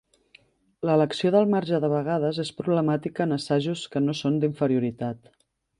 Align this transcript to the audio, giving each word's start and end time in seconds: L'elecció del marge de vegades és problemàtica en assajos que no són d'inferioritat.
L'elecció 0.89 1.31
del 1.35 1.45
marge 1.51 1.81
de 1.83 1.91
vegades 1.93 2.41
és 2.47 2.51
problemàtica 2.63 3.27
en 3.29 3.39
assajos 3.39 3.87
que 3.95 4.07
no 4.09 4.19
són 4.23 4.45
d'inferioritat. 4.45 5.37